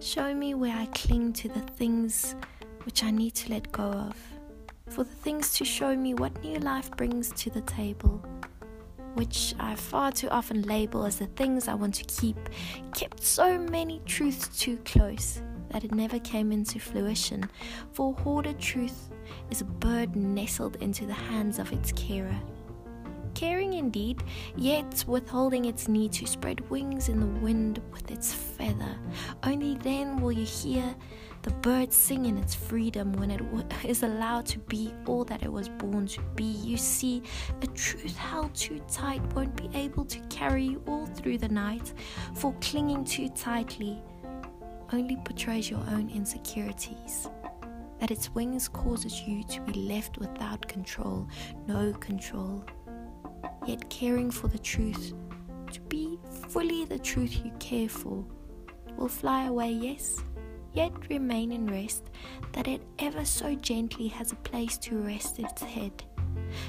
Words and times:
Show 0.00 0.34
me 0.34 0.54
where 0.54 0.76
I 0.76 0.86
cling 0.92 1.32
to 1.34 1.48
the 1.48 1.60
things 1.60 2.34
which 2.82 3.04
I 3.04 3.12
need 3.12 3.36
to 3.36 3.50
let 3.50 3.70
go 3.70 3.84
of, 3.84 4.16
for 4.88 5.04
the 5.04 5.14
things 5.14 5.52
to 5.54 5.64
show 5.64 5.94
me 5.96 6.14
what 6.14 6.42
new 6.42 6.58
life 6.58 6.90
brings 6.96 7.30
to 7.34 7.50
the 7.50 7.60
table, 7.60 8.24
which 9.14 9.54
I 9.60 9.76
far 9.76 10.10
too 10.10 10.28
often 10.30 10.62
label 10.62 11.06
as 11.06 11.20
the 11.20 11.26
things 11.26 11.68
I 11.68 11.74
want 11.74 11.94
to 11.94 12.04
keep, 12.04 12.36
kept 12.92 13.22
so 13.22 13.56
many 13.56 14.02
truths 14.04 14.48
too 14.58 14.78
close 14.84 15.42
that 15.70 15.84
it 15.84 15.94
never 15.94 16.18
came 16.18 16.50
into 16.50 16.80
fruition. 16.80 17.48
For 17.92 18.12
hoarded 18.14 18.58
truth 18.58 19.10
is 19.52 19.60
a 19.60 19.64
bird 19.64 20.16
nestled 20.16 20.74
into 20.82 21.06
the 21.06 21.14
hands 21.14 21.60
of 21.60 21.72
its 21.72 21.92
carer 21.92 22.40
caring 23.34 23.74
indeed, 23.74 24.22
yet 24.56 25.04
withholding 25.06 25.64
its 25.64 25.88
need 25.88 26.12
to 26.12 26.26
spread 26.26 26.68
wings 26.70 27.08
in 27.08 27.20
the 27.20 27.40
wind 27.40 27.80
with 27.92 28.10
its 28.10 28.32
feather. 28.32 28.96
Only 29.42 29.74
then 29.76 30.20
will 30.20 30.32
you 30.32 30.46
hear 30.46 30.94
the 31.42 31.50
bird 31.50 31.92
sing 31.92 32.24
in 32.24 32.38
its 32.38 32.54
freedom 32.54 33.12
when 33.12 33.30
it 33.30 33.42
is 33.84 34.02
allowed 34.02 34.46
to 34.46 34.58
be 34.60 34.94
all 35.06 35.24
that 35.24 35.42
it 35.42 35.52
was 35.52 35.68
born 35.68 36.06
to 36.06 36.20
be. 36.34 36.44
You 36.44 36.76
see, 36.76 37.22
a 37.60 37.66
truth 37.68 38.16
held 38.16 38.54
too 38.54 38.80
tight 38.90 39.22
won't 39.34 39.56
be 39.56 39.68
able 39.78 40.04
to 40.06 40.18
carry 40.30 40.64
you 40.64 40.82
all 40.86 41.06
through 41.06 41.38
the 41.38 41.48
night, 41.48 41.92
for 42.34 42.54
clinging 42.60 43.04
too 43.04 43.28
tightly 43.28 44.02
only 44.92 45.16
portrays 45.24 45.68
your 45.68 45.80
own 45.90 46.08
insecurities 46.10 47.28
that 48.00 48.10
its 48.10 48.30
wings 48.34 48.68
causes 48.68 49.22
you 49.22 49.42
to 49.44 49.60
be 49.62 49.72
left 49.72 50.18
without 50.18 50.66
control, 50.68 51.26
no 51.66 51.92
control 51.94 52.64
yet 53.66 53.88
caring 53.90 54.30
for 54.30 54.48
the 54.48 54.58
truth, 54.58 55.14
to 55.72 55.80
be 55.82 56.18
fully 56.48 56.84
the 56.84 56.98
truth 56.98 57.44
you 57.44 57.50
care 57.58 57.88
for, 57.88 58.24
will 58.96 59.08
fly 59.08 59.46
away, 59.46 59.70
yes, 59.70 60.22
yet 60.72 60.92
remain 61.08 61.52
in 61.52 61.66
rest, 61.66 62.10
that 62.52 62.68
it 62.68 62.82
ever 62.98 63.24
so 63.24 63.54
gently 63.54 64.08
has 64.08 64.32
a 64.32 64.36
place 64.36 64.76
to 64.78 64.98
rest 64.98 65.38
its 65.38 65.62
head, 65.62 66.04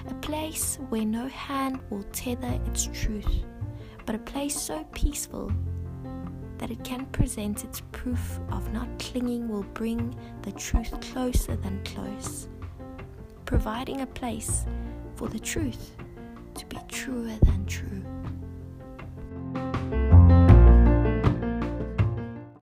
a 0.07 0.13
place 0.15 0.77
where 0.89 1.05
no 1.05 1.27
hand 1.27 1.79
will 1.89 2.03
tether 2.13 2.59
its 2.67 2.89
truth, 2.93 3.43
but 4.05 4.15
a 4.15 4.19
place 4.19 4.59
so 4.59 4.83
peaceful 4.93 5.51
that 6.57 6.71
it 6.71 6.83
can 6.83 7.05
present 7.07 7.63
its 7.63 7.81
proof 7.91 8.39
of 8.51 8.71
not 8.71 8.87
clinging 8.97 9.47
will 9.49 9.65
bring 9.73 10.17
the 10.43 10.51
truth 10.53 10.93
closer 11.11 11.55
than 11.57 11.83
close, 11.83 12.47
providing 13.45 14.01
a 14.01 14.07
place 14.07 14.65
for 15.15 15.27
the 15.27 15.39
truth 15.39 15.95
true. 17.05 17.44